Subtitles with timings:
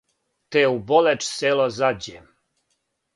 [0.51, 2.19] Те у Болеч село зађе,